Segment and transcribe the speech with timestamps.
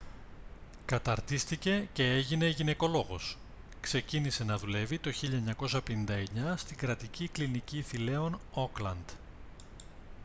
[0.85, 3.37] καταρτίστηκε και έγινε γυναικολόγος
[3.81, 5.79] ξεκίνησε να δουλεύει το 1959
[6.55, 9.15] στην κρατική κλινική θηλέων auckland